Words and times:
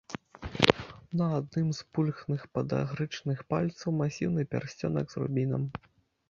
На 1.19 1.27
адным 1.39 1.67
з 1.79 1.85
пульхных 1.97 2.41
падагрычных 2.59 3.45
пальцаў 3.55 3.89
масіўны 4.01 4.47
пярсцёнак 4.55 5.05
з 5.15 5.25
рубінам. 5.27 5.63